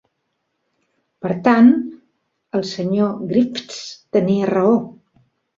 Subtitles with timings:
[1.25, 1.69] Per tant,
[2.61, 3.13] el Sr.
[3.33, 3.79] Griffiths
[4.19, 4.77] tenia raó.